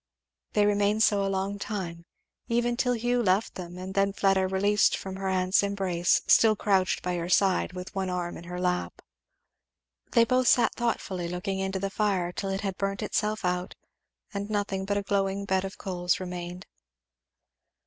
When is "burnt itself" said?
12.79-13.45